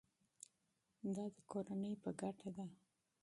[1.15, 2.65] دا د کورنۍ په ګټه ده.